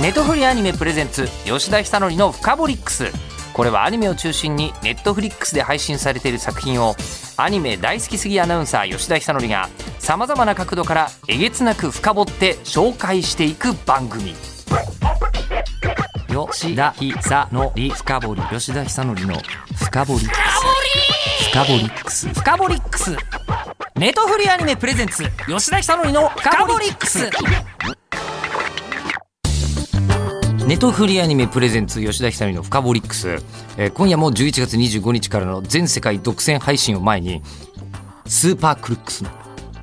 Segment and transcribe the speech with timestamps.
[0.00, 3.10] ネットフリアニメプレゼンツ吉田久典の「フカボリックス」
[3.52, 6.94] これはアニメを中心にネットフリックスで配信されている作品を
[7.36, 9.68] アニメ大好きすぎアナウンサー吉田久典が
[9.98, 14.36] さまざまな角度からえげつなく深掘って紹介していく番組。
[16.28, 19.42] 吉田久典深掘り吉田久典の
[19.74, 20.26] 深掘り
[21.50, 22.28] 深掘りックス。
[22.28, 23.16] 深掘りックス。
[23.96, 27.28] ネットフリアニメプレゼンツ吉田久典の深掘りックス。
[30.68, 33.38] ネトフリアニメプレゼンツ吉田久典のフカボリックス、
[33.78, 37.40] えー今夜も11月25日からの全世界独占配信を前に
[38.26, 39.30] スーパークルックスの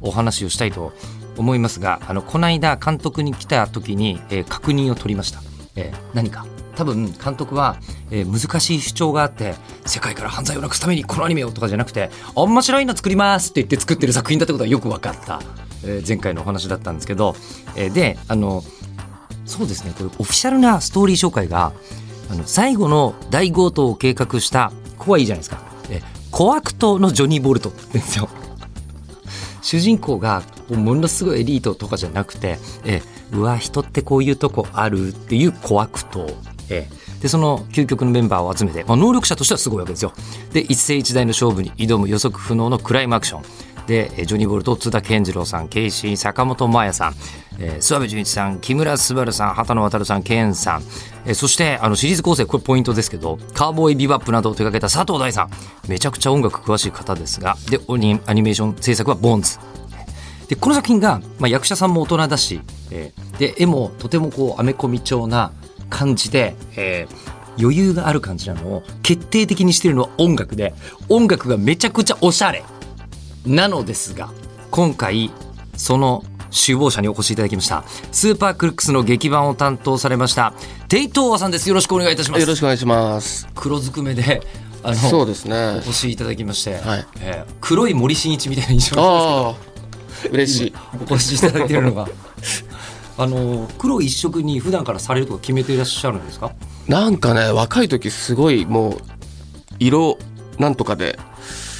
[0.02, 0.94] お話をしたいと
[1.38, 5.41] 思いますがあのこの間監督に来た時に、えー確認を取りました、
[5.75, 6.45] えー何か？
[6.75, 7.77] 多分監督は、
[8.11, 9.55] えー難しい主張があって
[9.88, 15.41] 世界から犯罪をなくすためにこのアニメをとかじゃなくて面白いの作りますって言って作ってる作品だってことはよく分かった、
[15.83, 17.36] えー前回のお話だったんですけど、
[17.75, 18.63] えーであの
[19.45, 19.94] そうですね。
[19.97, 21.73] これオフィシャルなストーリー紹介が
[22.30, 25.59] あの最後の大強盗を計画したここはいいじゃないですか。
[25.89, 27.72] えコアクトのジョニー・ボルト。
[27.94, 28.28] ですよ。
[29.61, 36.27] 主人公がものすごいエリートとかじゃなくてえうわ人ってこういうとこあるっていうコアクト
[36.70, 36.88] え
[37.20, 40.14] でその究極のメンバーを集めて、まあ、能力者としてはすごいわけですよ。
[40.53, 43.44] で一世一代の勝負に挑む予測不能のクライムアクション
[43.88, 47.14] でジョニー・ボルト津田健次郎さんケイシー坂本真綾さん、
[47.59, 50.83] えー諏訪部純一さん木村昴さん畑野渉さん健さん、
[51.25, 55.50] えーそしてあのシリーズ構成これポイントですけどカーボーイビバップなどを手掛けた佐藤大さん。
[55.88, 59.59] めちゃくちゃ音楽詳しい方ですがでオニアニメーション制作はボンズ。
[60.47, 62.61] でこの作品が、まあ、役者さんも大人だし、
[62.92, 65.52] えーで絵もとてもこうアメコミ調な
[65.89, 70.73] 感じで、えー余裕がある感じなのを決定的にしてるのは音楽で
[71.08, 72.66] 音楽がめちゃくちゃおしゃれ。
[73.46, 74.30] なのですが
[74.72, 75.32] 今回
[75.78, 80.54] その首謀者にお越しいただきましたスーパークルックスの劇版を担当されました
[80.88, 83.48] テイトーワさんですよろしくお願いいたしますよろしくお願いします。
[83.55, 84.42] 黒ずくめで
[84.84, 85.78] あのそうですねお。
[85.80, 89.02] 越しいただきまして、はいえー黒い森進一みたいな印象な
[89.50, 90.73] んですけどああ、嬉しい。
[91.10, 92.08] お越しいただいているのが
[93.17, 96.52] あの黒一色に普段からされるとか決めていらっしゃるんですか？
[96.88, 98.98] なんかね、若い時すごいもう
[99.80, 100.17] 色
[100.60, 101.17] なんとかで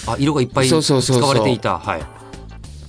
[0.08, 1.28] あ色がいっぱい使そうそうそうそう。
[1.28, 1.80] われていた。
[1.80, 2.04] はい。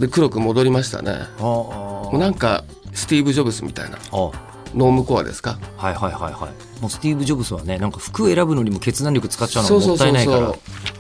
[0.01, 1.13] で黒く戻りましたね。
[1.39, 3.97] あもうなんかスティーブジョブスみたいな。
[3.97, 4.31] あ
[4.75, 5.59] ノームコアですか？
[5.77, 6.81] はいはいはいはい。
[6.83, 10.13] もうスティーブ・ジョブズはねなんか服選ぶのにも決断力使っちゃうのがもっそうそうそう。
[10.13, 10.55] そうたいないから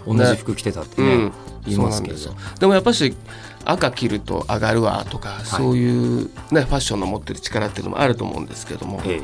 [0.06, 1.32] 同じ服着てたってねうん、
[1.66, 2.18] 言いますけど。
[2.58, 3.14] でもやっぱし
[3.66, 9.20] 赤着ると上がるわとか、そういうねファッションの持ってる力っていうのもあると思うんですけども、えええ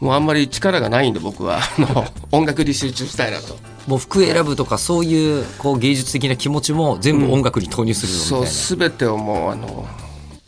[0.00, 1.58] もうあんまり力がないんで僕は。
[1.78, 3.56] あの音楽に集中したいなと。
[3.86, 9.86] えもう服選ぶとかそういうこう芸術的な気持ちも全部音楽に投入するそうのみたいすべてをもうあの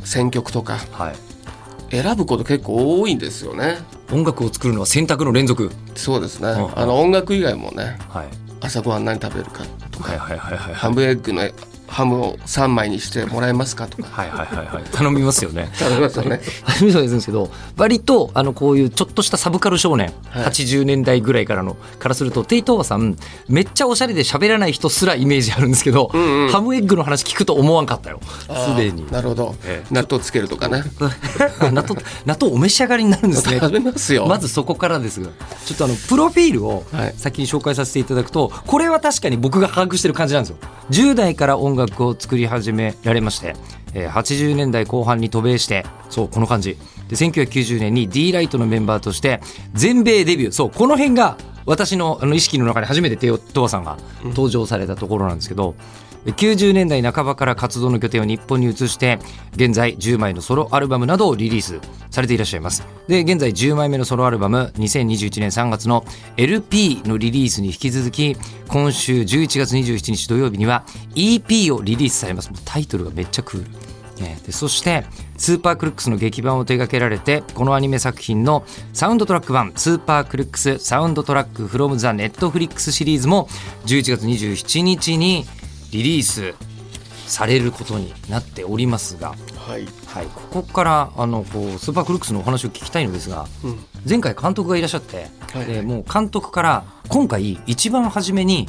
[0.04, 0.78] 選曲とか。
[0.98, 1.16] な、はい、
[1.90, 3.78] 選ぶこと結構多いんですよね。
[4.12, 6.48] 音楽を作るのは選択の連続、そうですね。
[6.48, 8.28] んあの音楽以外もね、はい、
[8.60, 11.42] 朝ごはん何食べるかとか、はいはいはいはいハムエッグの
[11.90, 14.08] ハムを3枚にしてもらえますかとか。
[14.10, 14.84] はいはいはいはい。
[14.92, 15.70] 頼みますよね。
[15.78, 16.40] 頼みますよね。
[16.64, 20.44] 頼みそうですけど割とあのこういうちょっとしたサブカル少年、はい。
[20.44, 23.16] 80年代ぐらいからのからするとテイトーワさん
[23.48, 26.48] めっちゃおしゃれで喋らない人すらイメージあるんですけど、んうん。
[26.48, 28.20] ハムエッグの話聞くと思わんかったよ。
[28.68, 29.10] すでに。
[29.10, 29.56] なるほど。
[29.64, 29.94] ええ。
[29.94, 30.84] 納豆つけるとかね。
[31.60, 33.58] あ 納豆納豆お召し上がりになるんですね。
[33.60, 34.26] 食べますよ。
[34.26, 35.28] まずそこからですが
[35.66, 37.14] ちょっとあのプロフィールをはい。
[37.16, 40.56] 先に紹介させていただくとこれは確かに僕が把握してる感じなんですよ。
[40.90, 43.54] 10代から音楽楽を作り始められまして、
[43.94, 46.76] えー80年代後半に渡米してそうこの感じ。
[47.08, 49.40] で1990年に D ライトのメンバーとして
[49.74, 50.52] 全米デビュー。
[50.52, 51.36] そうこの辺が
[51.66, 55.74] 私のあの意識の中で初めてテオトワさんが登場されたところなんですけど、
[56.26, 59.18] 90年代半ばから活動の拠点を日本に移して
[59.54, 62.86] 現在10枚のソロアルバムなどをリリースされていらっしゃいます。
[63.08, 66.04] で現在10枚目のソロアルバム2021年3月の
[66.36, 68.36] LP のリリースに引き続き
[68.68, 72.50] 今週11月27日土曜日には EP をリリースされます。
[72.64, 73.90] タイトルがめっちゃクール。
[74.44, 75.04] でそして
[75.38, 83.48] Super Crooks の劇伴を手掛けられてこのアニメ作品のサウンドトラック版 Super Crooks Soundtrack from the Netflix Series も
[83.86, 85.46] 11月27日に
[85.92, 86.54] リリース
[87.26, 89.86] されることになっておりますが、はい。
[90.06, 93.78] はい、ここからあのこう Super Crooks のお話を聞きたいのですが、うん。
[94.08, 95.66] 前回監督がいらっしゃって、はい。
[95.66, 98.68] でもう監督から今回一番初めに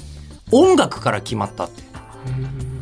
[0.51, 1.83] 音楽から決まったって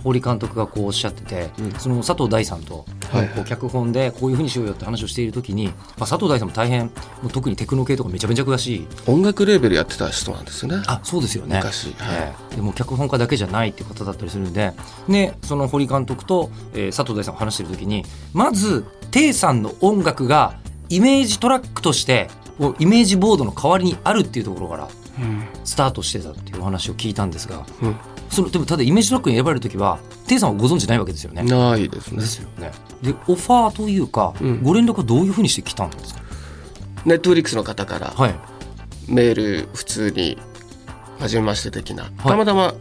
[0.03, 1.71] 堀監督がこうおっしゃってて、うん。
[1.73, 6.91] その佐藤大さんと、はいこう脚本でこういうふうにしようよって話をしている時に、まあ、佐藤大さんも大変も
[7.25, 8.87] う特にテクノ系とかめちゃめちゃ詳しい。
[9.07, 10.83] 音楽レーベルやってた人なんですよね。
[10.87, 11.57] あそうですよね。
[11.57, 11.93] 昔。
[11.97, 12.17] はい。
[12.21, 12.55] ええ。
[12.55, 14.73] でも脚本家だけじゃないっていう方だったりするんで
[15.07, 18.03] ねその堀監督と、えー佐藤大さんが話してる時に
[18.33, 20.55] まずテイさんの音楽が
[20.89, 22.29] イメージトラックとして
[22.79, 24.87] イメージボードの代わりにあるっていうところから
[25.19, 25.43] うん。
[25.63, 27.95] スタートしてたっていうお話を聞いたんですがうん
[28.29, 31.43] そのでもただイメージトラックに選ばれる時はテイさんはご存知ないわけですよね。
[31.43, 32.19] ないですね。
[32.19, 32.71] ですよね。
[33.01, 34.63] でオファーというか、うん。
[34.63, 36.21] ご連絡はどういうふうにして来たんですか？
[37.05, 38.35] ネットフリックスの方からはい。
[39.07, 39.33] メー
[39.63, 40.37] ル普通に
[41.19, 42.75] 初めまして的な、たまたま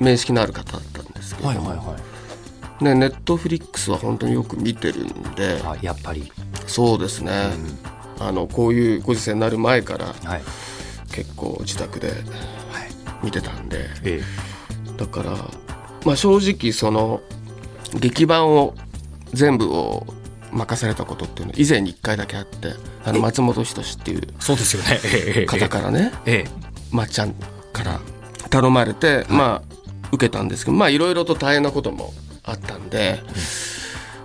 [0.00, 1.96] 面識のある方だったんですけど、はいはいは
[2.80, 2.84] い。
[2.84, 6.32] ね、ネットフリックスは本当によく見てるんであやっぱり、
[6.66, 7.52] そうですね、
[8.18, 10.42] あのこういうご時世になる前からはい。
[11.12, 12.16] 結構自宅ではい。
[13.22, 13.88] 見てたんで。
[14.02, 14.22] え
[14.96, 15.30] だから、
[16.04, 17.20] まあ、正直その
[17.98, 18.74] 劇版を
[19.32, 20.06] 全部を
[20.52, 22.74] 任されたことっていうのは以前に1回だけあって
[23.04, 25.00] あの松本人志っていうえそうですよね。
[25.04, 25.46] ええ。
[25.46, 26.50] 方からねええ。
[26.90, 27.34] まっちゃん
[27.72, 28.00] から
[28.50, 29.72] 頼まれて、まあ
[30.12, 32.12] 受けたんですけどまあいろいろと大変なことも
[32.44, 33.22] あったんで、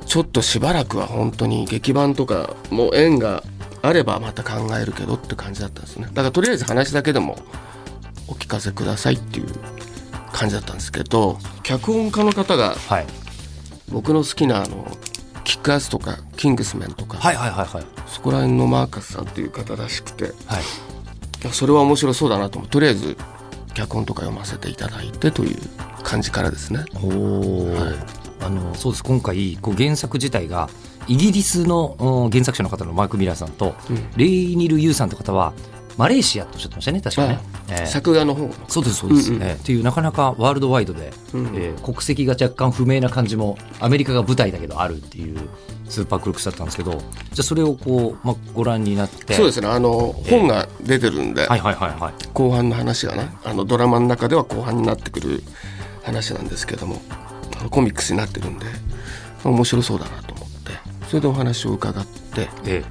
[0.06, 3.44] ちょっとしばらくは本当に劇版とかもう縁が
[3.82, 6.08] あればまた考えるけどって感じだったんですね。
[6.08, 7.38] だからとりあえず話だけでも
[8.28, 9.48] お聞かせくださいっていう
[10.38, 13.08] 感じだったんですけど脚本家の方がはい。
[13.90, 14.86] 僕の好きなあの
[15.46, 17.86] キックアスとかキングスメンとか、はいはいはいはい。
[18.06, 21.54] そこら辺のマーカスさんっていう方らしくてはい。
[21.54, 23.18] それは面白そうだなと思とりあえず
[23.74, 25.58] 脚本とか読ませていただいてという
[26.04, 26.86] 感じからですね。
[26.96, 27.76] おお、
[28.42, 29.04] あのそうです。
[29.04, 30.70] 今回こう原作自体が
[31.08, 34.10] イギリスのお原作者の方のマーク・ミラーさんと、うん。
[34.18, 35.54] レイニル・ユーさんって方は
[35.98, 37.40] マレーシアとおっしゃってましたね確かね。
[37.70, 38.54] えー作画の方の。
[38.68, 39.44] そうですそうです、うんうん。
[39.44, 45.38] えーっていうなかなかワールドワイドで、うんえー国籍が若干不明な感じもアメリカが舞台だけどあるっていう
[45.90, 47.02] スーパークルックスだったんですけどじゃ
[47.40, 49.34] あそれをこう、まあ、ご覧になって。
[49.34, 49.68] そうですね。
[49.68, 52.14] あの本が出てるんで、はいはいはいはい。
[52.34, 55.42] 後半の話がなあのドラマの中では後半になってくる
[56.04, 57.02] 話なんですけども
[57.72, 58.66] コミックスになってるんで
[59.44, 60.72] 面白そうだなと思って
[61.08, 62.84] それでお話を伺ってえ。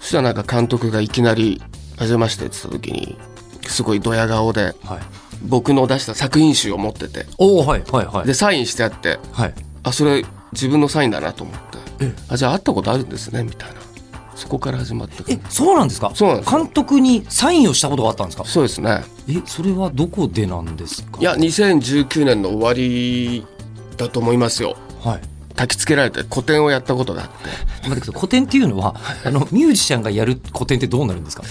[0.00, 1.62] そしたらなんか監督がいきなり
[2.02, 3.16] 「はじめまして」って言った時に
[3.66, 5.02] すごいドヤ顔でーはい、
[5.44, 7.26] 僕の出した作品集を持ってて。
[7.38, 8.26] おおはいはいはい。
[8.26, 9.54] でサインしてあってはい。
[9.84, 11.60] あそれ自分のサインだなと思って。
[12.00, 12.12] え。
[12.28, 13.76] あじゃあ会ったことあるんですねみたいな。
[14.34, 16.10] そこから始まったえそうなんですか？
[16.14, 16.52] そうなんです。
[16.52, 18.44] よ監督にサインをしたことがあったんですか？
[18.44, 19.04] そうですね。
[19.28, 21.18] えそれはどこでなんですか？
[21.20, 23.46] いや2019年の終わり
[23.96, 24.76] だと思いますよ。
[25.04, 25.20] はい
[25.54, 27.34] 焚き付けられて個展をやったことがあって。
[27.88, 28.14] 待ってください。
[28.20, 28.94] 古典っていうのは
[29.24, 31.44] あのミュージシャンがやる古典ってどうなるんですか？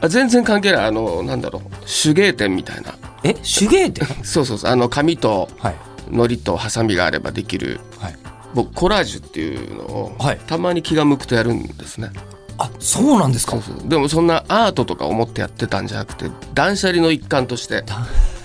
[0.00, 0.84] あ全然関係ない。
[0.86, 1.62] あのなんだろう。
[1.86, 2.94] 手芸店みたいな。
[3.22, 3.34] え？
[3.34, 4.70] 手芸って そうそうそう。
[4.70, 5.74] あの紙とはい。
[6.10, 7.80] 糊とハサミがあればできる。
[7.98, 8.16] はい。
[8.54, 10.40] 僕コラージュっていうのを、はい。
[10.46, 12.10] たまに気が向くとやるんですね。
[12.56, 13.52] あそうなんですか？
[13.52, 13.88] そうそう。
[13.88, 17.84] でもそんなアートとか思ってやってたんじゃなくて断捨離の一環として。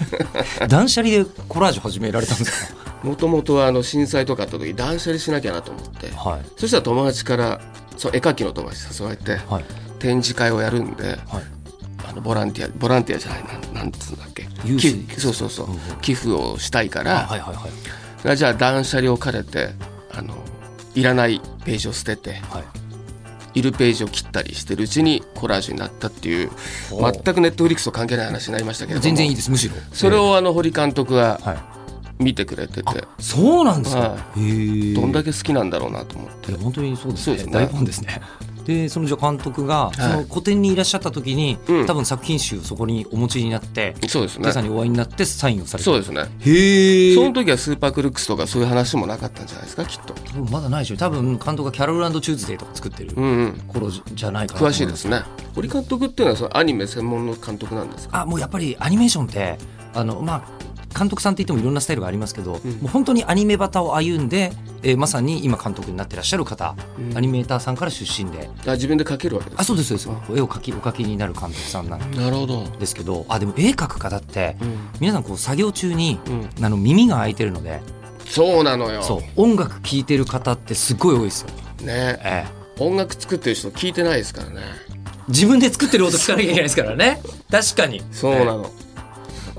[0.68, 2.74] 断捨離でコラージュ始められたんです
[3.04, 6.08] もともとはあの震災とかあった時断捨離しなきゃなと思って。
[6.10, 6.42] かはい。
[6.58, 7.62] そしたら友達から
[7.98, 9.66] そう絵描きの友達誘われてはい。
[10.00, 11.18] 展示会をやるんではい。
[12.08, 14.48] あのボランティアボランティアじゃないなんなんつうんだっけ。
[15.18, 15.80] そうそうそう、うんうん。
[16.02, 18.30] 寄付をしたいかあら、はいはいはい。
[18.32, 19.70] あじゃあ断捨離を兼ねて
[20.12, 20.36] あの
[20.96, 22.64] いらないページを捨ててはい。
[23.56, 26.52] いるページを切ったりしてるうちにコラージュになったっていう
[26.92, 29.04] 全くネットフリックスと関係ない話になりましたけれども。
[29.04, 29.76] 全然いいですむしろ。
[29.92, 31.79] それをあの堀監督はい
[32.20, 36.52] 見てくれてて、そうなんですか、はへえどんだけ好きなんだろうなと思って。
[36.52, 37.36] 本当にそうですね。
[37.38, 37.54] ですね。
[37.54, 38.22] 大ファンですね。
[38.66, 40.02] でそのじゃあ監督が、い。
[40.02, 41.88] その個展にいらっしゃった時に、うん。
[41.88, 44.44] 多分作品集をそこにお持ちになってそうですね。
[44.44, 45.86] テイさんにお会いになってサインをされた。
[45.86, 46.26] そうですね。
[46.40, 50.14] へえその時はスーパークルックスとかそういう話もなかったんじゃないですかきっと。
[50.14, 50.98] 多分まだないでしょ。
[50.98, 53.14] 多分監督がキャロルチューズデーとか作ってる。
[53.16, 53.62] うんうん。
[53.70, 55.22] 頃じじゃないかなと思詳しいですね。
[55.56, 58.22] 堀監督っていうのはそのアニメ専門の監督なんですか？
[58.22, 59.58] あもうやっぱりアニメーションって
[59.96, 60.44] あのまあ
[60.98, 62.54] 監督さんって言ってもいろんなスタイルがありますけど、ん。
[62.54, 64.52] もう本当にアニメバタを歩んで、
[64.84, 67.18] えーまさに今監督になってらっしゃる方、うん。
[67.18, 68.50] アニメーターさんから出身で。
[68.66, 70.38] あ自分で描けるわけですあそうですそうです。
[70.38, 74.78] 絵を描きお描きになる監督さんなんなるほど、ですけどあでも絵描く方ってうん。
[75.00, 77.82] 皆さんこう作業中にうん、あの耳が開いてるので。
[78.26, 79.02] そうなのよ。
[79.02, 79.22] そう。
[79.36, 81.50] 音楽聴いてる方ってすごい多いですよ、
[81.84, 82.20] ね。
[82.24, 82.60] ええ。
[82.84, 84.62] 音楽作ってる人聞いてないですからね。
[85.28, 87.22] 自分で作ってる音聞かなきゃいけないですからね。
[87.52, 88.02] 確かに。
[88.12, 88.72] そうなの、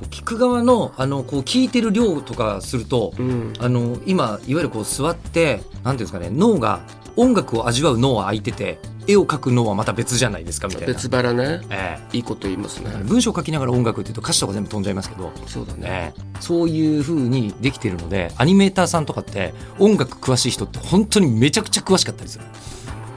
[0.00, 3.52] こう聞く側のあのこう聞いてる量とかすると、うん。
[3.58, 6.80] あの今いわゆるこう座ってなんていうんですかね脳が
[7.16, 10.86] 音楽を味わう脳は空いてて絵を描く脳はまた別じゃないですかみたいな。
[10.94, 11.60] 別腹ね。
[11.70, 12.90] えいいこと言いますね。
[12.94, 15.80] え文章を書きながら音楽っていうと歌詞とか全部飛んじゃいますけど、そうだね。
[15.82, 16.22] ええ。
[16.40, 22.44] そういう風にできてるのでアニメーターさんとかって音楽詳しい人って本当にめちゃくちゃ詳しかったりする。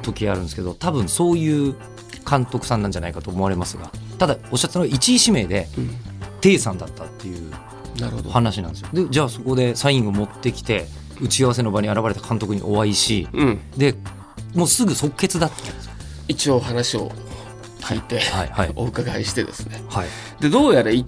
[0.02, 1.76] 時あるんですけど多分そういう
[2.30, 3.90] 監督さんなんじゃないかと思われますが。
[4.18, 5.90] ただおっしゃったのは一位指名でうん
[6.44, 7.52] テイさんだったっていう
[8.30, 8.90] 話なんですよ。
[8.92, 10.88] でじゃあそこでサインを持ってきて
[11.22, 13.62] 打ち合わせの場に現れた監督にお会いしうん。
[13.78, 13.96] で
[14.54, 15.94] もうすぐ即決だったんですよ。
[16.28, 17.10] 一応話を
[17.80, 19.82] 聞いて、はいはいお伺いしてですね。
[19.88, 20.08] はい。
[20.42, 21.06] でどうやらい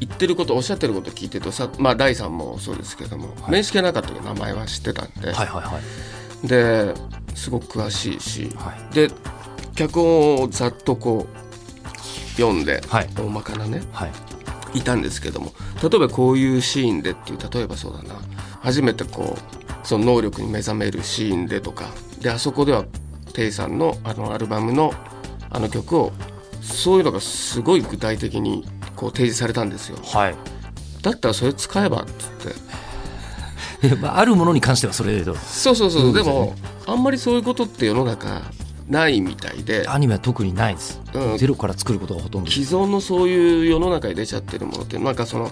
[0.00, 5.80] 言ってることおっしゃってること聞いてるとさまあ第3もそうですけども、面識はなかったけど名前は知ってたんで、はいはいは
[6.42, 6.48] い。
[6.48, 6.92] で
[7.36, 8.94] すごく詳しいし、はい。
[8.94, 9.10] で
[9.76, 13.08] 脚本をざっとこう読んで、はい。
[13.14, 13.82] 大まかなね。
[13.92, 14.10] はい
[14.76, 15.52] いたんですけども
[15.82, 18.20] 例えばこういうシーンでっていう例えばそうだな。
[18.60, 21.90] 初めてこうその能力に目覚めるシーンでとか
[22.20, 22.84] であそこでは
[23.32, 24.92] テイさんのあのアルバムの
[25.50, 26.12] あの曲を
[26.60, 28.66] そういうのがすごい具体的に
[28.96, 29.98] こう提示されたんですよ。
[30.02, 30.34] はい。
[31.02, 33.96] だったらそれ使えばっつって。
[34.00, 36.00] まああるものに関してはそれでそうそうそう、そう。
[36.00, 36.54] でよねですも
[36.86, 38.42] あんまりそういうことって世の中
[38.88, 41.38] ないみたいで、アニメは特にないです、うん。
[41.38, 45.50] ゼロから作ることがほとんど既存のそういう世の中に出ちゃってるものってなんかその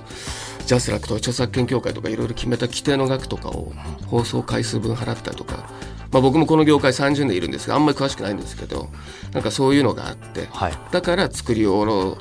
[0.67, 3.73] ジャスラックとか著作権協会とかいろいろ決めた規定の額とかを
[4.07, 5.69] 放送回数分払ったりとか、
[6.11, 8.89] まあ、僕もこの業界30年いるんですがあんまり詳しくないんですけど
[9.33, 10.73] なんかそういうのがあってはい。
[10.91, 12.19] だから作り下ろ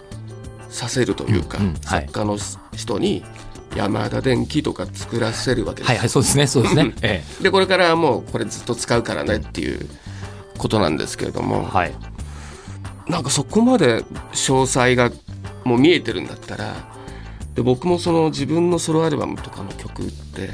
[0.70, 1.74] させるというか、うんうん。
[1.86, 2.02] はい。
[2.08, 2.38] 作家の
[2.76, 3.24] 人に
[3.76, 5.90] 山田電機とか作らせるわけですよ。
[5.90, 6.94] はいはいそうですねそうですね。
[7.02, 9.88] えでこれからはもうこれずっと使うからねっていう
[10.64, 11.94] ことなんですけれどえも、はい。
[13.08, 14.02] なんかそこまで
[14.32, 15.12] 詳細が
[15.66, 16.74] もう見えてるんだったら
[17.54, 20.50] で僕もその自分のソロアルバムとかの曲って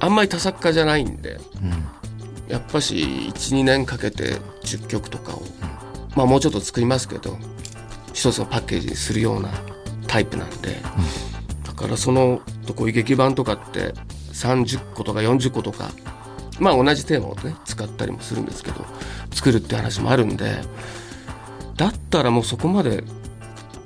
[0.00, 2.50] あんまり多作家じゃないんでうん。
[2.52, 5.42] やっぱし12年かけて10曲とかを、
[6.14, 7.36] まあもうちょっと作りますけど
[8.12, 9.50] 一つのパッケージにするような
[10.06, 10.76] タイプなんで、
[11.64, 12.40] だからその
[12.76, 13.94] こういう劇版とかって
[14.32, 15.90] 30個とか40個とか
[16.58, 18.84] まあ同じテーマをね使ったりもするんですけど
[19.32, 20.56] 作るって話もあるんで
[21.76, 23.04] だったらもうそこまで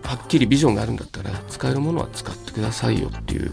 [0.04, 3.52] はっきりビジョンがあるんだったら使えるものは使ってくださいよっていう、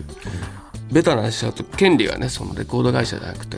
[0.91, 3.57] ベタな話しちゃうと権利がねそのレコード会社じゃなくて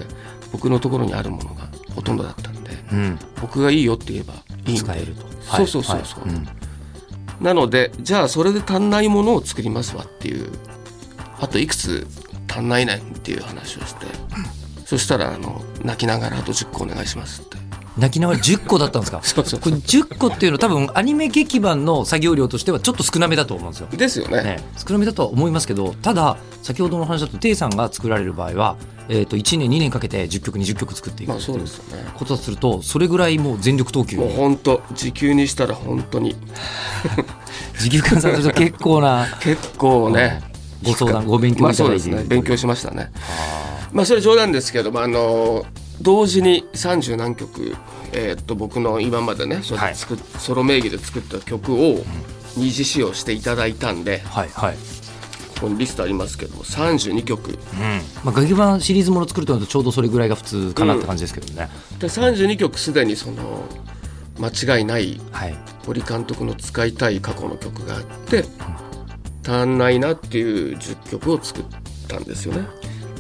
[0.52, 3.20] 僕のところにあるものがほとんどだったんでうん。
[3.42, 4.34] 僕がいいよって言えば
[4.66, 5.22] いい使えると。
[5.42, 7.44] そうそうそうそう、はいはい。
[7.44, 10.50] なのでじゃあそれで足んないものを作りますわっていう
[11.40, 12.06] あといくつ
[12.50, 14.08] 足んないねんっていう話をして、
[14.90, 17.58] そしたらあの泣きながらあと10個お願いしますって。
[18.00, 19.20] 泣きながら10個だったんですか？
[19.24, 23.88] そうそうこれ10個っていうのは多分アニメ劇版の作業量としてはちょっと少なめだと思うんですよ。
[23.92, 24.42] ですよね。
[24.42, 28.78] ね、少なめだとは思いますけどただ先ほどの話だとテイさんが作られる場合は、
[29.10, 31.60] えー、と1年2年かけて10曲20曲作っていくっていう。
[32.16, 34.18] ことだとするとそれぐらいもう全力投球。
[34.18, 36.36] もう本当時給にしたら本当に。
[37.80, 40.42] 時給換算すると結構な結構ね。
[40.82, 42.30] ご相談ご勉強まあいただいているそうですね。
[42.30, 43.12] 勉強しましたね
[43.92, 45.66] まあそれ冗談ですけどもあの
[46.02, 47.76] 同時に30何曲、
[48.14, 52.04] えーっと僕の今までねそれで作っソロ名義で作った曲を
[52.58, 54.76] 二次使用していただいたんではいはい、
[55.56, 57.58] ここにリストありますけども32曲。
[58.24, 61.70] まあ、ガキ版シリーズもの作るとなるとちょうどそれぐらいが普通かなって感じですけどね、
[62.00, 63.66] で32曲すでにその
[64.40, 65.56] 間違いないはい。
[65.86, 68.46] 堀監督の使いたい過去の曲があって
[69.46, 71.66] 足んないなっていう10曲を作っ
[72.08, 72.68] たんですよね。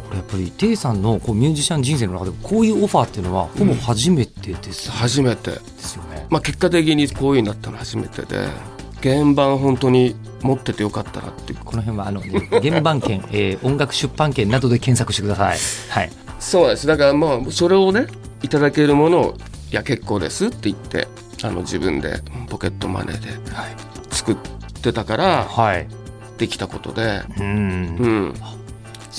[0.09, 6.25] これやっぱりテイさんのこうミュージシャン人生の中でもこういうオファーっていうのはほぼ初めてです,、初めてですよね。
[6.31, 8.47] まあ、結果的にこういうになったの初めてで
[9.03, 12.21] 原版本当に持っててよかったなっていうこの辺はあの
[12.61, 15.57] 原版権、 えー音楽出版権などで検索してください。
[15.89, 16.11] はい。
[16.39, 18.07] そうですだからまあそれをね
[18.41, 19.35] いただけるものを
[19.71, 21.07] 「いや結構です」って言って
[21.43, 23.75] あの自分でポケットマネーではい。
[24.09, 24.35] 作っ
[24.81, 25.87] てたからはい。
[26.39, 28.07] できたことで、うんう。
[28.07, 28.33] ん、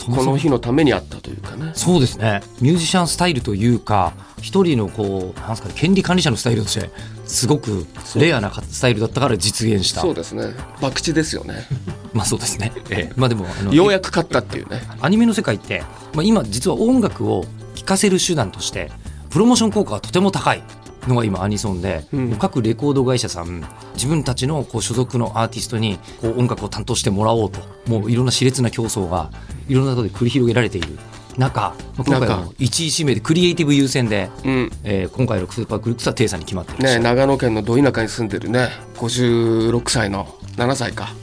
[0.06, 1.72] この日のためにあったというかね。
[1.74, 2.42] そうですね。
[2.60, 6.90] ミュージシャンスタイルというか、一人のこうなんですかね権利管理者のスタイルとして
[7.26, 10.00] すごくレアなスタイルだったから実現した。
[10.00, 10.54] そうですね。
[10.80, 11.66] 博打ですよね。
[12.14, 12.72] まあそうですね。
[12.90, 13.12] ええ。
[13.16, 14.82] まあでもあのようやく勝ったっていうね。
[15.00, 15.82] アニメの世界って、
[16.14, 17.44] まあ、今実は音楽を
[17.74, 18.90] 聴かせる手段として
[19.30, 20.62] プロモーション効果がとても高い
[21.08, 22.36] のが今アニソンで、うん。
[22.36, 23.64] 各レコード会社さん
[23.94, 29.30] 自分たちのこう所属のアーティストにこう音楽を担当してもらおうともういろんな熾烈な競争が
[29.68, 30.98] いろんなところで繰り広げられている。
[31.36, 32.36] 中、まあ今回中。
[32.36, 34.70] の一位指名でクリエイティブ優先で、うん。
[34.84, 38.68] えー今回のスーパークリックスはテイさんに決まってるし、ね長野県のど田舎に住んでるね。
[38.96, 40.26] 56歳の
[40.56, 41.14] 7歳か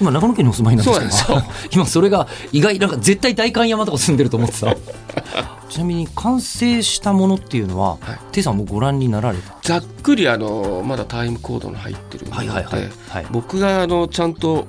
[0.00, 1.42] 今長野県にお住まいなんですけど
[1.72, 4.74] 今それが意外なんか絶対代官山とか住んでると思ってた。
[5.68, 8.18] ちなみに完成したものっていうのは、はい。
[8.32, 9.54] テイさんもご覧になられた？
[9.62, 13.26] ざっくりあのまだタイムコードの入ってるもので、はいはいはいはい。
[13.30, 14.66] 僕があのちゃんと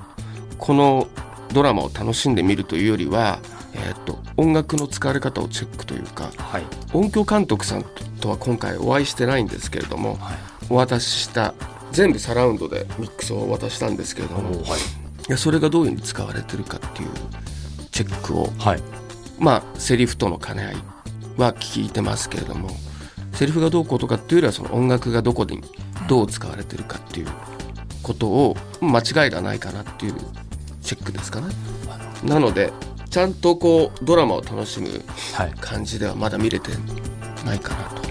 [0.60, 1.08] この
[1.54, 3.40] ドラマを楽しんでみるというよりは、
[3.74, 6.64] えー、と音楽の使われ方をチェックというかはい。
[6.94, 7.86] 音響監督さん
[8.20, 10.38] とは今回お会いしてないんですけれどもはい。
[10.70, 11.56] お渡しした
[11.92, 14.80] 全部サラウンドでミックスを渡したんですけれどもいはい
[15.32, 17.10] やそれがどういうふうに使われてるかっていう
[17.92, 18.52] チェックを。
[18.60, 18.84] はい。
[19.40, 20.76] まあセリフとの兼ね合い
[21.38, 22.70] は聞いてますけれども
[23.34, 25.62] セリフがどうこうとかっていうよりはその音楽がどこに
[26.08, 27.28] どう使われてるかっていう
[28.04, 30.16] ことを間違いがないかなっていう
[30.84, 31.48] チェックですかね。
[32.24, 32.72] なので
[33.10, 34.90] ちゃんとこうドラマを楽しむ
[35.34, 35.54] はい。
[35.60, 36.70] 感じではまだ見れて
[37.46, 38.02] ないかなと。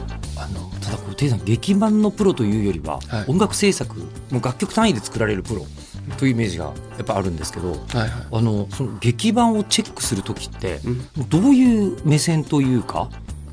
[0.41, 3.25] あのただこれテイさん劇版のプロというよりは、はい。
[3.29, 3.97] 音楽制作
[4.31, 5.65] もう楽曲単位で作られるプロ
[6.11, 8.11] というイメージがやっぱあるんですけどはいはい。
[8.33, 11.29] あのその劇版をチェックする時ってうん。
[11.29, 13.09] どういう目線というか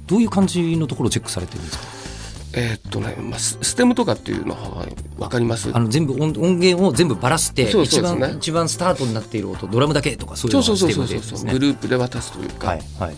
[0.06, 1.84] どういう感じのところをチェックされてるんですか？
[2.54, 4.86] えーっとね、まあ、スステムとかっていうのは
[5.18, 5.70] 分かります。
[5.74, 13.16] あの全部音音源を全部ばらしてそうそう一番一番スタートになっている音ドラムだけとかそういうそうのがそうそうそうそう、ステムでですねグループで渡すというか、はいはい。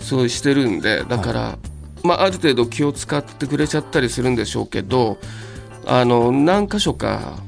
[0.00, 1.58] そうしてるんでだから、
[2.02, 5.18] まあ、ある程度気を使ってくれちゃったりするんでしょうけど
[5.84, 7.38] あの何箇所か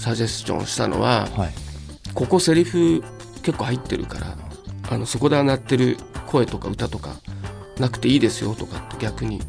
[0.00, 1.52] サジェスチョンしたのははい。
[2.14, 3.02] ここセリフ
[3.42, 4.36] 結構入ってるから
[4.90, 7.14] あのそこで鳴ってる声とか歌とか
[7.78, 9.40] なくていいですよとかって逆に。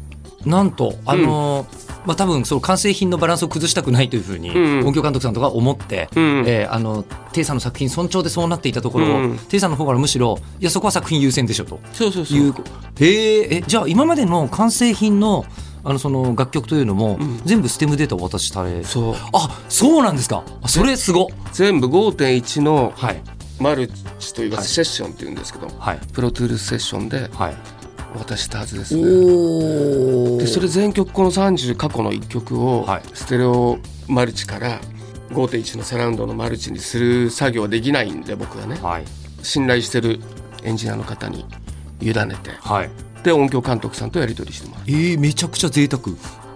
[0.44, 4.86] なんとあのーまあ多分その完成品のバランスを崩したくないというふうにうん。
[4.86, 6.44] 音響監督さんとか思って、うん。
[6.46, 9.38] えーあのテイさんの作品尊重でそうなっていたところを、うん。
[9.48, 11.78] テイさんの方からむしろいやそこは作品優先でしょと。
[11.92, 12.54] そうそうそいうう
[13.00, 15.44] へええじゃあ今までの完成品の
[15.84, 17.40] あのその楽曲というのも、ん。
[17.44, 19.14] 全部ステムデータを渡したれそう。
[19.32, 20.44] あそうなんですか。
[20.62, 21.28] あそれすご。
[21.52, 23.20] 全部5.1のはい。
[23.60, 25.98] マルチというかセッションっていうんですけど、はい。
[26.12, 27.56] プロトゥールスセッションではい。
[28.18, 29.02] 渡したはずですね。
[29.02, 33.02] おでそれ全曲この30過去の1曲をはい。
[33.14, 34.80] ステレオマルチから
[35.30, 38.76] 5.1のサラウンドのマルチにする作業はできないんで僕はね。
[38.76, 39.04] はい。
[39.42, 40.20] 信頼してる
[40.62, 41.44] エンジニアの方に
[42.00, 42.50] 委ねて。
[42.60, 46.02] はいで音響監督さんとやり取りしてもらえー、めちゃくちゃ贅沢。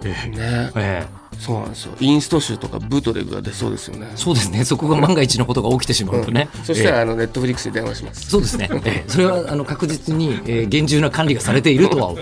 [0.03, 0.71] えうね。
[0.75, 1.05] え
[1.39, 1.93] そうなんですよ。
[1.99, 4.11] インスト集とかブートレグが出そうですよね。
[4.15, 4.65] そうですね。
[4.65, 6.91] そこが万が一のことが起きてしまうとね、そしたええ。
[6.93, 8.29] らあのネットフリックスに電話します。
[8.29, 9.09] そうですね、 ええ。
[9.09, 12.15] それはあの確実に、えー厳重な管理がされているとは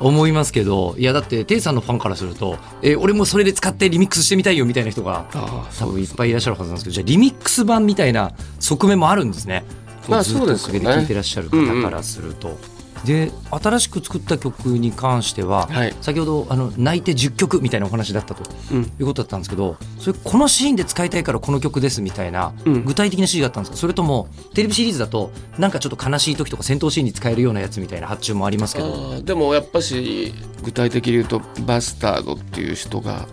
[0.00, 9.64] 思いますけどいやだってテイさんのファンからすると、えー俺もそれで使ってリミックスしてみたいよみたいな人がああ多分いっぱいいらっしゃるはずなんですけどじゃあリミックス版みたいな側面もあるんですね。
[10.08, 10.80] まあそうですよね。
[10.80, 12.58] かけて聴いてらっしゃる方からすると。
[13.04, 15.94] で新しく作った曲に関しては、はい。
[16.00, 18.82] 先ほどあの泣いて10曲みたいなお話だったとうん。
[18.82, 22.84] いうことだったんですけどそれこのシーンで使いたいからこの曲ですみたいな、うん。
[22.84, 23.76] 具体的な指示があったんですか？
[23.76, 29.20] それともテレビシリーズだとなんかちょっと悲しい時とか戦闘シーンに使えるようなやつみたいな発注もありますけど。
[29.20, 33.26] でもやっぱし具体的に言うとバスタードっていう人が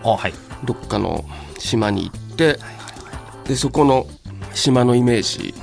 [0.66, 1.24] どっかの
[1.58, 2.60] 島に行って
[3.46, 4.06] でそこの
[4.54, 5.54] 島のイメージ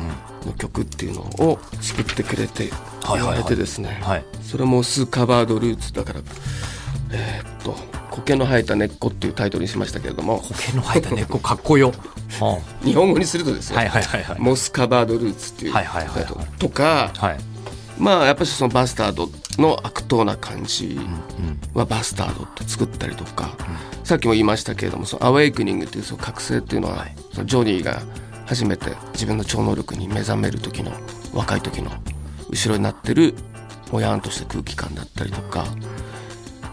[0.47, 2.71] の曲っていうのを作ってくれて
[3.15, 4.25] 言われてですねはい。
[4.43, 6.21] それも「スーカバードルーツ」だから
[7.11, 7.77] えーっと
[8.11, 11.93] 「苔の生えた根っこ」っていうタイトルにしましたけれども苔の生えた根っこかっこよ、
[12.41, 14.41] は日本語にするとですあ、ねはいはいはいはい。
[14.41, 16.25] モスカバードルーツっていうはいはいはいはい。
[16.27, 16.59] タイトル。
[16.59, 17.39] とかはい。
[17.99, 21.01] まあやっぱりそのバスタードの悪党な感じ
[21.75, 23.57] はバスタードって作ったりとか、
[24.05, 27.15] さっきも言いましたけれどもそのアウェイクニングっていうその覚醒っていうのは、はい。
[27.35, 28.01] そのジョニーが
[28.47, 30.93] 初めて自分の超能力に目覚める時の
[31.35, 31.91] 若い時の
[32.51, 33.35] 後ろになってる
[33.93, 35.67] もやんとした空気感だったりとか。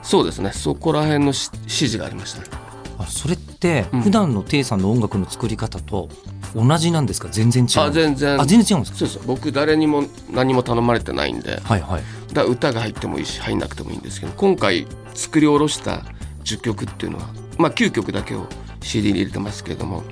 [0.04, 0.52] そうですね。
[0.52, 2.48] そこら辺のし指示がありましたね。
[2.98, 4.02] あそれってうん。
[4.02, 6.10] 普段のテイさんの音楽の作り方と
[6.56, 7.28] 同じなんですか？
[7.30, 7.82] 全然違う。
[7.82, 8.40] あ全然。
[8.40, 9.00] あ全然違うんですか？
[9.00, 9.28] そうです。
[9.28, 11.60] 僕誰にも何も頼まれてないんで。
[11.64, 12.04] はいはい。
[12.34, 16.04] だ歌が入ってもいいし入んなくてもいいんですけど今回作り下ろした
[16.44, 18.48] 10曲っていうのはまあ9曲だけを
[18.82, 20.04] CD に入れてますけれども、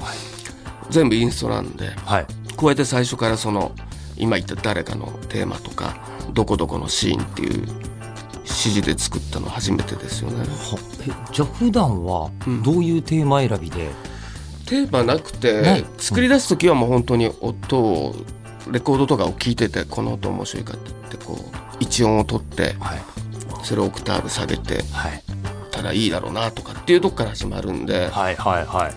[0.89, 2.25] 全部インストなんではい。
[2.55, 3.73] こうやって最初からその
[4.17, 5.97] 今言った誰かのテーマとか
[6.33, 7.67] どこどこのシーンっていう
[8.43, 10.39] 指示で作ったの初めてですよね。
[10.39, 12.63] はえじゃあ普段はうん。
[12.63, 13.89] どういうテーマ選びで、
[14.65, 18.15] テーマなくて、ね作り出す時はもう本当に音を
[18.69, 23.01] レコードとかを聞いててこの音面白いかって言ってこう一音を取ってはい。
[23.63, 25.23] それをオクターブ下げてはい。
[25.71, 28.93] たらいいだろうなとかっていうとこから始まるんで、はいはいはい。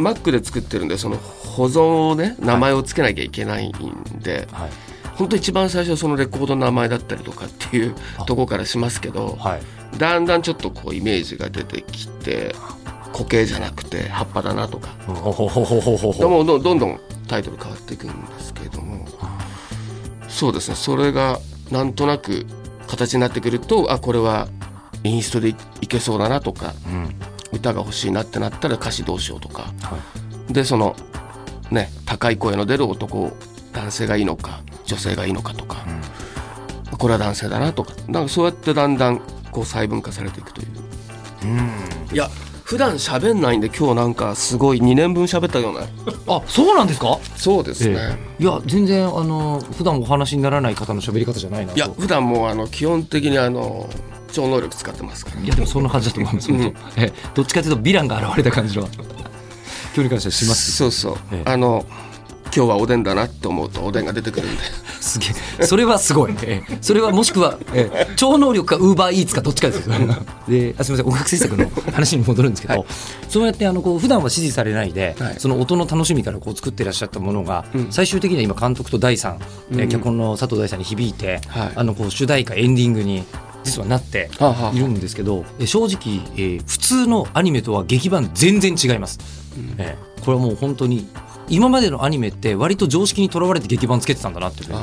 [0.00, 3.72] Mac で作ってるんでその保存をね名前をつけなきゃいけないん
[4.20, 4.70] で、はい。
[5.16, 9.60] 本当一番最初はそのレコードの名前だったりとかっていうあとこからしますけどはい。
[9.98, 12.54] だんだんちょっとこうイメージが出てきて
[13.12, 14.90] 固形じゃなくて葉っぱだなとか。
[15.06, 19.06] でもどんどんどんタイトル変わっていくんですけれども。
[20.28, 20.76] そうですね。
[20.76, 21.40] それが
[21.72, 22.46] なんとなく
[22.86, 24.46] 形になってくるとあこれは
[25.02, 25.48] インストで
[25.80, 27.14] いけそうだなとかうん。
[27.50, 29.62] 歌が欲しいなってなったら歌詞どうしようとか。
[29.82, 29.96] は
[30.48, 30.52] い。
[30.52, 30.94] でその
[31.70, 33.32] ね高い声の出る男
[33.72, 35.84] 男性がいいのか女性がいいのかとか、
[36.98, 37.92] これは男性だなとか。
[38.08, 39.18] なんかそうやってだんだん
[39.52, 40.68] こう細分化されていくという。
[41.44, 41.70] うん。
[42.12, 42.28] いや
[42.64, 45.86] 普段喋んないんで今日なんかすごい2年分喋ったような。
[46.26, 47.18] あそうなんですか？
[47.36, 53.88] そうですね、いや全然あの普段お話にならない方の喋り方じゃないないとや普段もうあの基本的にあの
[54.32, 55.40] 超能力使ってますから。
[55.40, 58.86] いやでもそんな感じだと思います、本当えどっちかというとヴィランが現れた感じの
[59.94, 60.72] 距離感じはします。
[60.72, 61.50] そうそう、ええ。
[61.50, 61.84] あの
[62.54, 64.62] 今日はおでんだなって思うとおでんが出てくるんで。
[65.00, 65.26] すげ
[65.60, 65.66] え。
[65.66, 66.78] それはすごい、ええ。
[66.80, 68.08] それはもしくは、ええ。
[68.16, 69.94] 超能力かウーバーイーツかどっちかですよ。
[70.48, 71.12] であすみません。
[71.12, 72.84] 音楽制作の話に戻るんですけど、
[73.28, 75.36] そうやってあのこう普段は指示されないで、はい。
[75.38, 77.86] その音の楽しみからこう作ってらっしゃったものが、うん。
[77.90, 79.38] 最終的には今監督と第三、
[79.72, 79.88] えうん。
[79.88, 81.72] 脚本の佐藤大さんに響いて、はい。
[81.74, 83.24] あのこう主題歌エンディングに
[83.68, 84.30] 実はなって
[84.74, 89.18] いるんですけど、え正直、えー普通のアニメとは劇版全然違います、
[89.78, 91.08] ええこれはもう本当に
[91.48, 94.74] 今までのアニメって割と常識にとらわれて劇版つけてたんだなっていう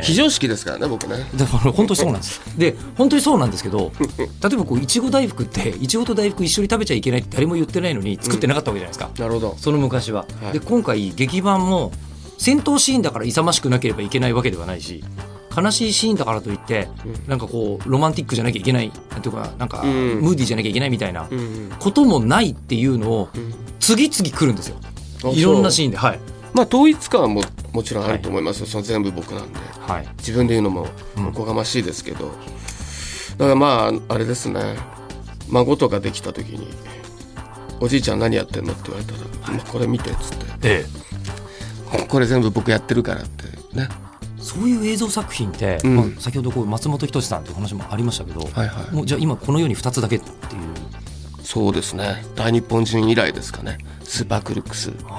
[0.00, 1.24] 非常識ですからね僕ね。
[1.36, 2.58] だから本当にそうなんです。
[2.58, 9.54] で本当にそうなんですけど 例えばこういちご大福っていちごと大福一緒に食べちゃいけないって誰も言ってないのに作ってなかったわけじゃないですか、なるほど。
[9.58, 10.26] その昔は。
[10.42, 10.52] はい。
[10.54, 11.92] で今回劇版も
[12.38, 15.04] 戦闘シーンだから勇ましくなければいけないわけではないし
[15.56, 16.88] 悲しいシーンだからといって、
[17.26, 20.20] なんかこうロマンティックじゃなきゃいけないなんていうかなんか、うん。
[20.20, 21.70] ムーディーじゃなきゃいけないみたいなうんうん。
[21.78, 23.54] こともないっていうのをうん。
[23.80, 24.76] 次々来るんですよ。
[25.24, 26.20] あいろんなシーンで、はい。
[26.54, 29.58] まあ統一感はももちろんあると思いますよ、その全部僕なんで。
[29.80, 30.86] はい、自分で言うのも
[31.16, 31.26] うん。
[31.28, 32.30] おこがましいですけど、
[33.38, 34.76] だからまああれですね。
[35.50, 36.68] 孫とかできた時に
[37.78, 39.18] 「おじいちゃん何やってんの?」って言われたら
[39.54, 40.46] 「まあこれ見て」っつって。
[40.62, 40.86] え
[41.92, 43.44] え「これ全部僕やってるから」って
[43.76, 43.88] ね
[44.44, 45.96] そういう映像作品って、うん。
[45.96, 48.94] まあ、先ほどこう松本人志さんという話もありましたけど、はいはい。
[48.94, 50.34] もうじゃあ今この世に2つだけっていう。
[51.42, 52.22] そうですね。
[52.36, 53.78] 大日本人以来ですかね。
[54.02, 54.92] スーパークルックス。
[54.98, 55.16] だか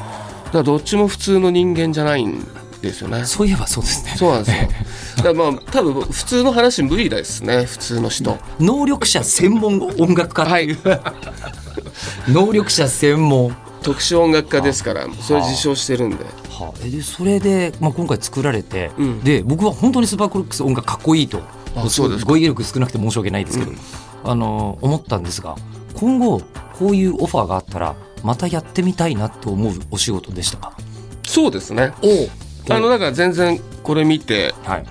[0.54, 2.46] らどっちも普通の人間じゃないん
[2.84, 3.26] ですよね。
[3.26, 4.14] そういえばそうですね。
[4.16, 5.24] そうなんですよ。
[5.34, 7.66] だまあ多分普通の話無理ですね。
[7.66, 8.38] 普通の人。
[8.60, 10.78] 能力者専門音楽家っていう、
[12.32, 16.26] 能力者専門特殊音楽家ですからそれ自称してるんで。
[16.26, 19.24] はあ、えでそれで、まあ、今回作られて、うん。
[19.24, 21.42] で僕は本当にスーパークルックス音楽かっこいいと。
[21.76, 22.32] あそうですか。
[22.32, 23.78] 語彙力少なくて申し訳ないですけど、うん。
[24.24, 25.56] あの思ったんですが
[25.94, 26.42] 今後
[26.80, 30.78] こういうオファーがあったらまたやってみたいなと思うお仕事でしたか？
[31.24, 31.94] そうですね。
[32.68, 34.86] おあのだから全然これ見てはい。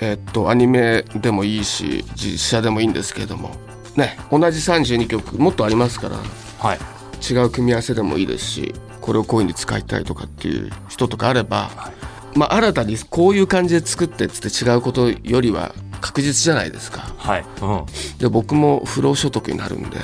[0.00, 3.50] えっとアニメでもいいし実写でもいいんですけれども。
[3.96, 6.16] ね同じ32曲もっとありますから。
[6.58, 6.78] はい
[7.28, 11.70] 違う組み合わせでもいいですしこれをこういうふうに使いたいとかっていう人とかあれば、
[12.34, 17.14] まあ、新たにこういう感じで作ってっつって違うことよりは確実じゃないですか。
[17.16, 17.86] はい、うん、
[18.18, 19.98] で僕も不労所得になるんで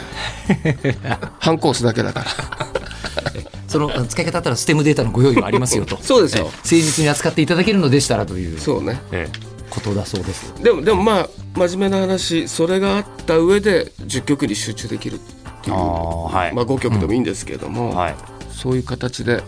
[1.39, 2.27] 反コースだけだから。
[3.69, 5.97] そのあ使い方あったらステムデータのご用意もありますよと。
[6.03, 6.45] そうですよ。
[6.45, 9.01] え誠実に扱っていただけるのでしたらというそうね。
[9.13, 9.51] ええ。
[9.71, 10.53] ことだそうです。
[10.63, 15.21] でもでもまあ真面目な話それがあった上で10曲に集中できる
[15.61, 16.55] っていう、はい。
[16.55, 18.15] まあ、5曲でもいいんですけれども、はい。
[18.51, 19.43] そういう形で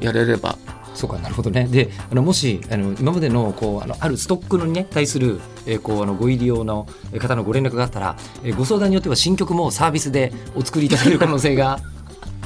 [0.00, 0.56] やれれば。
[0.94, 1.66] そうかなるほどね。
[1.70, 6.86] であのもしあの今までのこうあのあるストックのに、ね、対する、えーこうあのご入り用の
[7.18, 11.78] 方のご連絡があったら、えーご相談によっては新曲もサービスでお作りいただける可能性が、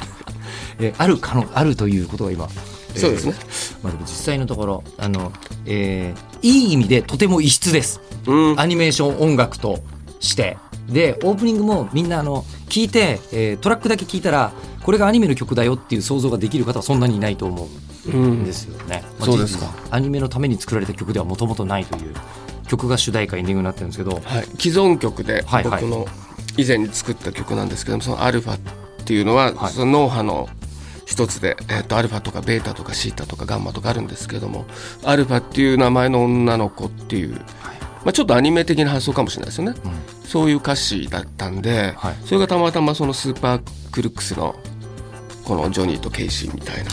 [0.78, 2.48] えーある可能あるということが今、
[2.94, 3.34] えーそうですね。
[3.82, 5.32] まあ、でも実際のところあの、
[5.66, 8.00] えーいい意味でとても異質です。
[8.26, 8.60] うん。
[8.60, 9.80] アニメーション音楽と
[10.20, 17.68] してでオープニングもみんなあの聞いて、えートラックだけ聞いたらこれがアニメの曲だよっていう想像ができる方はそんなにいないと思
[18.06, 19.02] うんですよね。
[19.18, 19.72] まあそうですか。
[19.90, 22.14] アニメのために作られた曲ではもともとないという
[22.68, 26.06] 曲が主題歌エンディングになってるんですけど、はい、既存曲で僕の
[26.56, 28.58] 以前に作った曲なんですけどもそのアルファっ
[29.04, 29.72] ていうのは、はい。
[29.72, 30.48] その脳波の
[31.06, 34.64] 一つで、えー、とアルファとかベータとかシータとかガンマとかあるんですけども
[35.04, 37.40] アルファっていう名前の女の子っていう、
[38.04, 39.74] まあ、ちょっとアニメ的な発想かもしれないですよね、
[40.24, 42.16] そういう歌詞だったんで、はい。
[42.24, 44.54] それがたまたまそのスーパークルックスの
[45.44, 46.90] このジョニーとケイシーみたいな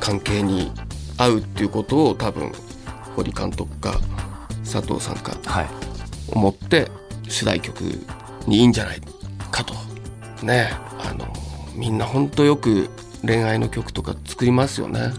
[0.00, 0.70] 関係に
[1.16, 2.52] 合うっていうことを多分
[3.14, 4.00] 堀監督か
[4.64, 5.66] 佐藤さんかはい、
[6.32, 6.88] 思って
[7.28, 7.82] 主題曲
[8.46, 9.00] にいいんじゃない
[9.50, 9.74] かと。
[10.44, 10.70] ね。
[10.98, 11.26] あの
[11.74, 12.88] みんな本当よく
[13.24, 15.12] 恋愛の曲とか作りますよね。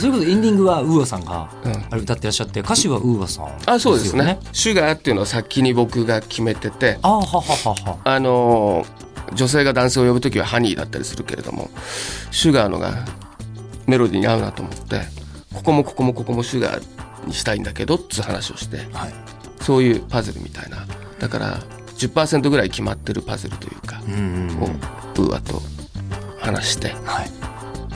[0.00, 1.72] それこそエンディングは UA さんがうん。
[1.90, 4.38] あれ歌ってらっしゃって歌詞は UA さんあそうですよね。
[4.52, 6.98] sugar っていうのは先に僕が決めてて。
[7.02, 7.98] あーはははは。
[8.04, 8.84] あの
[9.34, 11.68] 女性が男性を呼ぶ時は honey だったりするけれども
[12.30, 13.04] sugar のが
[13.86, 15.00] メロディーに合うなと思って
[15.52, 19.14] ここもここもここも sugar にしたいんだけどっつう話をしてはい。
[19.62, 20.86] そういうパズルみたいな。
[21.18, 21.58] だから
[21.96, 24.62] 10%ぐらい決まってるパズルというかうんうんうん。
[24.62, 25.60] を UA と
[26.40, 26.94] 話して。
[27.04, 27.35] はい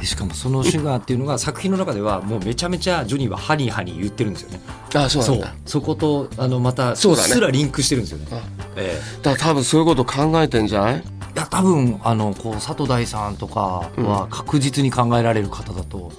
[0.01, 4.61] でしかもそのシュガーっていうのが作品の中ではもうめちゃめちゃジョニーはハニーハニー言ってるんですよね。
[4.95, 5.55] あそうなそうんだ。
[5.67, 7.29] そことあのまたそうだね。
[7.29, 8.27] すらリンクしてるんですよね。
[8.33, 8.41] あ。
[8.77, 9.23] ええ。
[9.23, 10.97] だから多分そういうこと考えてんじゃない？
[10.97, 11.03] い
[11.37, 16.11] や多分あのこう佐藤大さんとかは確実に考えられる方だと、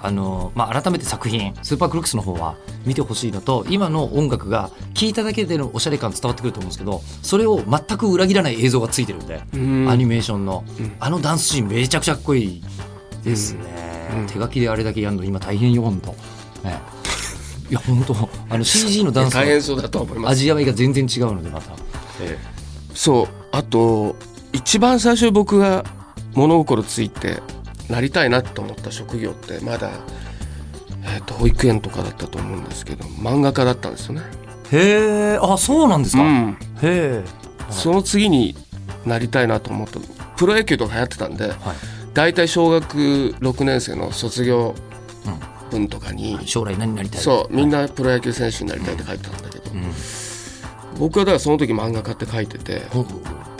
[0.00, 9.90] あの、まあ、改めて作品スーパークルックスの方は見てほしいのと今の音楽が聴いただけでのおしゃれ感伝わってくると思うんですけどそれを全く裏切らない映像がついてるんで、ん。
[9.90, 10.92] アニメーションの、うん。
[11.00, 12.62] あのダンスシーンめちゃくちゃかっこいい
[13.22, 13.60] ですね、
[14.16, 14.26] うん。
[14.26, 16.80] 手書きであれだけやるの今大変よ本当、ね、
[17.70, 18.14] いや本当
[18.50, 20.32] あの CG のダンスの大変そうだと思います。
[20.32, 21.72] 味わいが全然違うのでまた、
[22.20, 22.38] え
[22.94, 24.16] そうあと
[24.52, 25.84] 一番最初僕が
[26.34, 27.42] 物心ついて
[27.88, 29.90] なりたいなと思った職業ってまだ、
[31.04, 34.22] えー、と保育園とかだったと思うんですけど漫画家だったんですよね。
[34.72, 34.80] えへ
[35.34, 37.24] えあそうなんですか、うん、へえ
[37.70, 38.54] その次に
[39.06, 40.00] なりたいなと思った。
[40.36, 41.56] プロ野球とか流行ってたんではい
[42.14, 42.96] 大体小学
[43.40, 44.74] 6年生の卒業
[45.70, 47.20] 文とかに、将来何になりたい？
[47.20, 49.92] そうみんなプロ野球選手になりたいって書いてたんだけど、うん。
[50.98, 52.82] 僕はだからその時漫画家って書いてて。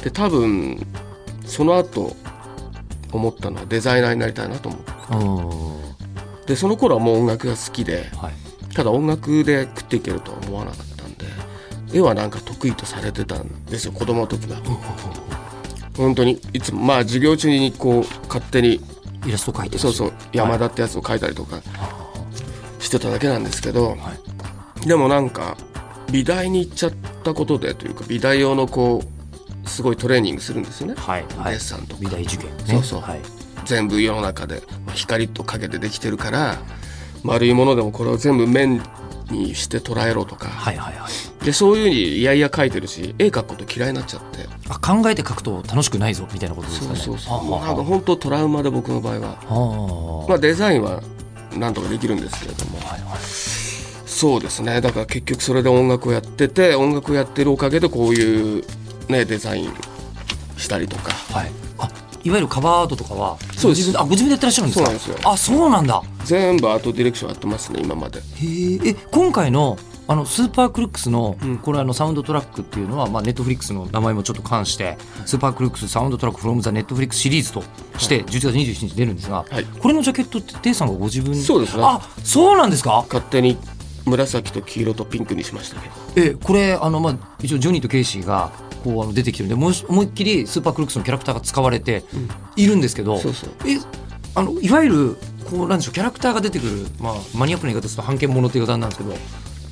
[0.02, 0.84] で多分
[1.46, 2.16] その後
[3.12, 4.68] 思ったのはデザイナーになりたいなと
[5.10, 5.84] 思
[6.44, 6.46] う。
[6.46, 8.32] でその頃はもう音楽が好きではい。
[8.74, 11.26] ただ音楽で食っていけるとは思わなかったんで
[11.92, 14.56] 絵はなんか得意とされてたんですよ子供の時は
[15.96, 18.80] 本当にいつもまあ授業中にこう勝手に
[19.26, 21.62] イラスト描いてるそうそう山田ってやつを描いたりとか
[22.78, 24.12] してただけなんですけどは
[24.84, 24.86] い。
[24.86, 25.56] でもなんか
[26.10, 29.02] 美大に行っちゃったことでというか美大用のこ
[29.64, 30.94] うすごいトレーニングするんですよね。
[30.96, 31.52] はいはい。
[31.52, 32.00] デッサンとか。
[32.00, 32.64] 美大受験ね。
[32.66, 33.00] そうそう。
[33.00, 33.20] はい。
[33.64, 36.58] 全部世の中でまあ光と影でできてるから
[37.24, 38.82] 丸いものでもこれを全部面
[39.30, 40.48] にして捉えろとか。
[40.48, 41.44] はいはいはい。
[41.44, 44.46] でそういうふうにいやいや描いてるし絵描くこと嫌いになっちゃって。
[44.68, 46.98] あ考えて描くと楽しくないぞみたいなことですかね。
[46.98, 47.50] そうそうそう。
[47.50, 49.28] なんか本当トラウマで僕の場合は。
[49.28, 50.28] はあ。
[50.28, 51.02] まあデザインは
[51.56, 52.78] なんとかできるんですけれども。
[52.78, 53.20] はいはい。
[54.06, 54.80] そうですね。
[54.80, 58.64] だから結局それで音楽をやってて音楽をやってるおかげでこういう
[59.08, 59.72] ねデザイン
[60.56, 61.12] したりとか。
[61.12, 61.50] はい。
[61.71, 61.71] あ
[62.24, 63.98] いわゆるカバーアートとかはそうです。
[63.98, 64.86] あご自分でやってらっしゃるんですか？
[64.86, 65.30] そうなんですよ。
[65.30, 66.02] あそうなんだ。
[66.24, 68.20] 全部アートディレクションやってますね今まで。
[68.20, 68.88] へえ。
[68.90, 69.76] え今回の
[70.08, 71.58] あの Super Crooks の、うん。
[71.58, 77.62] これあのサウンドトラックっていうのは、まあ、 Netflix の名前もちょっと冠して、 Super Crooks Soundtrack from the Netflix Series と
[77.98, 79.64] して11月27日出るんですが、はい。
[79.64, 81.82] これのジャケットってテイさんがご自分そうですね。
[81.84, 83.04] あそうなんですか？
[83.08, 83.56] 勝手に
[84.04, 85.94] 紫と黄色とピンクにしましたけど。
[86.16, 88.50] えこれあの、まあ、一応ジョニーとケイシーが
[88.82, 92.04] こうあの出てきてるんでもう思いっきり Super Crooks のキャラクターが使われて
[92.56, 93.50] いるんですけど、そうそう。
[93.66, 93.78] え
[94.34, 99.14] あのいわゆるこうなんでしょうキャラクターが出てくる、まあ、マニアックな言い方すると半径ものっていう言い方なんですけど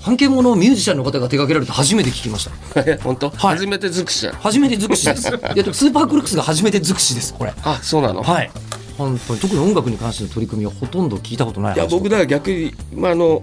[0.01, 2.83] 半径ものをミュージシャンの方が手掛けられて初めて聞きました。
[3.05, 3.57] 本当、はい。
[3.57, 4.35] 初めて尽くしじゃん。
[4.35, 5.29] 初めて尽くしです。
[5.29, 7.53] いやでもスーパークルックスが初めて尽くしですこれ。
[7.63, 8.51] あそうなの、はい。
[8.97, 9.41] 本当に。
[9.41, 13.43] 特に音楽に関しての取り組みはほとんど聞いたことないいや話僕だから逆に、まあ、あの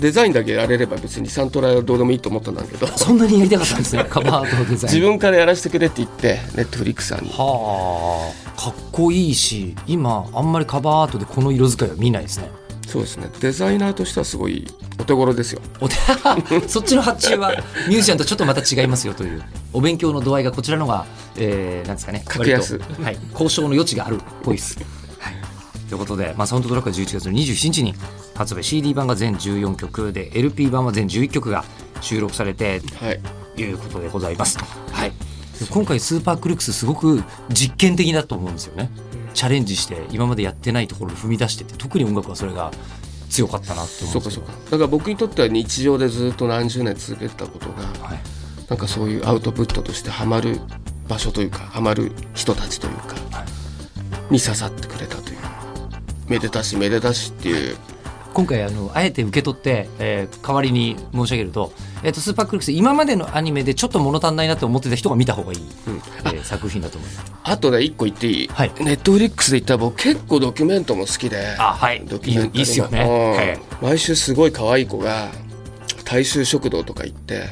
[0.00, 2.86] デザインだけやれれば別にサントラはどうでもいいと思ったんだけど。
[2.86, 4.06] そんなにやりたかったんですね。
[4.10, 4.94] カバーとデザイン。
[4.94, 7.30] 自分からやらせてくれって言ってネットフリックスさんに。
[7.30, 8.60] はあ。
[8.60, 12.50] かっこいいし今あんまりカバーアートでこの色使いは見ないですね。
[12.86, 13.28] そうですね。
[13.40, 14.66] デザイナーとしてはすごい
[14.98, 15.60] お手頃ですよ。
[16.66, 17.52] そっちの発注は
[17.86, 19.42] ミュージシャンとちょっとまた違いますよという。
[19.72, 21.04] お勉強の度合いがこちらのが、
[21.36, 22.22] えー、なんですかね。
[22.26, 22.80] 格安。
[23.02, 24.78] はい、交渉の余地があるっぽいです。
[25.18, 25.34] はい。
[25.88, 27.94] ということで、まあ、サウンドトラックは11月の27日に
[28.38, 31.64] 発売 CD 版が全14曲で LP 版は全11曲が
[32.00, 33.20] 収録されてはい。
[33.56, 34.58] ということでございます。
[34.58, 35.12] はい、
[35.70, 38.90] 今回スーパークルックスすごく実験的だと思うんですよね。
[39.34, 42.70] チャレンジして今までやってないところを踏み出してて特に音楽はそれが
[43.28, 44.70] 強かったなって思うんですそうかそうか。
[44.70, 48.20] だから僕にとっては日常でずっと何十年続けてたことがはい。
[48.68, 50.60] なんかそういうアウトプットとしてハマる
[51.08, 53.44] 場所というかハマる人たちというかは
[54.30, 54.32] い。
[54.32, 55.38] に刺さってくれたという。
[56.28, 57.76] めでたしめでたしっていう
[58.38, 61.72] 今回あのあえて受け取って、えー代わりに申し上げると,、
[62.04, 65.96] えー、とスーパークルックス今までのアニメでちょっと物足んないなと思ってた人が見た方がいい、うん。
[65.96, 67.32] えー作品だと思います。
[67.42, 68.72] あとね一個言っていい、はい。
[68.78, 72.04] ネットフリックスで言ったら僕結構ドキュメントも好きであはい。
[72.06, 73.00] ドキュメンタリーいいいいっすよね。
[73.00, 73.32] うん。
[73.32, 73.58] はい。
[73.82, 75.30] 毎週すごい可愛い子が
[76.04, 77.48] 大衆食堂とか行って、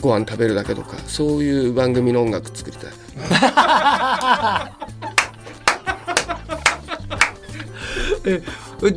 [0.00, 2.90] ご飯食べるだけとかそういう番組の音楽作りたい。
[8.26, 8.42] え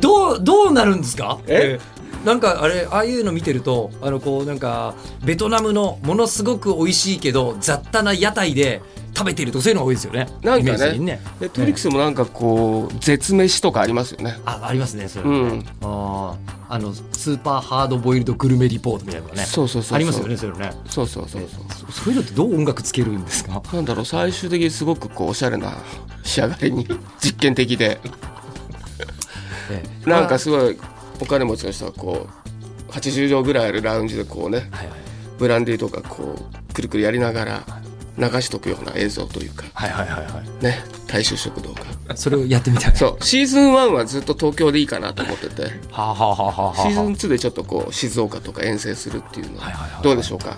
[0.00, 1.38] どうどうなるんですか？
[1.46, 1.78] え？
[2.24, 4.94] なんかあれああいうの見てるとあのこうなんか
[5.24, 8.80] ベトナムのものすごく美味しいけど雑多な屋台で
[9.14, 10.26] 食べてるとかそういうのが多いですよね。
[10.42, 10.98] なんかね。
[10.98, 11.20] ね。
[11.38, 14.38] ネットフリックスもなんかこう絶飯とかありますよね。
[14.46, 15.64] あありますねそれ、うん。
[15.82, 19.96] あーあのスーパーハードボイルドグルメリポートみたいなねそうそうそうそう。
[19.96, 20.72] ありますよねそれね。
[20.88, 21.90] そうそうそうそう。
[21.92, 23.62] そそういうのってどう音楽つけるんですか？
[23.70, 25.74] なんだろう最終的にすごくこうおしゃれな
[26.22, 26.88] 仕上がりに
[27.22, 28.00] 実験的で
[30.06, 30.78] なんかすごい
[31.20, 32.28] お金持ちの人はこ
[32.88, 34.98] う80畳ぐらいあるラウンジでこうねはいはい。
[35.38, 36.36] ブランデーとかこ
[36.70, 37.62] うくるくるやりながら
[38.16, 40.64] 流しとくような映像というかはいはいはいはい。
[40.64, 42.96] ね大衆食堂がそれをやってみたい。
[42.96, 45.62] そうシーズン1はずっと東京でいいかなと思ってて。
[45.90, 46.82] はあはあはあはあはあ。
[46.82, 50.02] シーズン2でちょっとこう静岡とか遠征するっていうのはいはいはいははい。
[50.04, 50.56] どうでしょうか？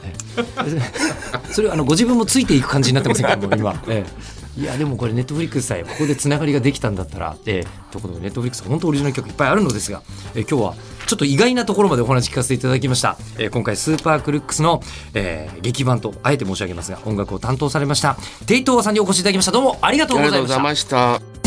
[1.53, 3.39] それはあのご自分もついていく感じになってませんか？
[3.57, 4.11] 今、ええ、
[4.59, 10.03] いやでもこれ Netflix さえここでつながりができたんだったら、ええ、とことで Netflix 本当オリジナル曲いっぱいあるのですが、
[10.35, 10.75] え今日は
[11.07, 14.81] ちょっと意外なところまでお話聞かせていただきました、え今回 Super Crooks の、
[15.13, 18.17] えー劇伴とあえて申し上げますが音楽を担当されました。
[18.47, 19.53] テイ・トウワさんにお越しいただきました。
[19.53, 20.97] どうもありがとうございがとうごました。
[20.97, 21.47] ざいました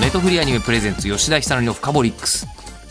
[0.00, 2.61] ネトフリアニメ presents 吉田尚記の FUKABOLIX。